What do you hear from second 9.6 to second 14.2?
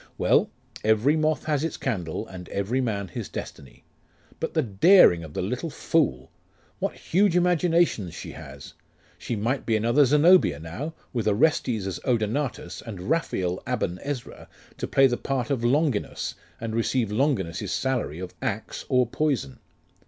be another Zenobia, now, with Orestes as Odenatus, and Raphael Aben